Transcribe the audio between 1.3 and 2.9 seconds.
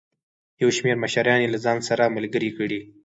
یې له ځان سره ملګري کړي.